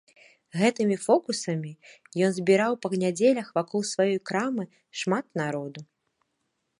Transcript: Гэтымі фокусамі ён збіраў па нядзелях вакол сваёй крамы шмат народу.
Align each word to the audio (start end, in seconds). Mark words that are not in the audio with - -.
Гэтымі 0.59 0.95
фокусамі 1.05 1.73
ён 2.27 2.31
збіраў 2.37 2.73
па 2.85 2.91
нядзелях 3.03 3.47
вакол 3.57 3.81
сваёй 3.93 4.17
крамы 4.31 4.63
шмат 5.03 5.25
народу. 5.41 5.79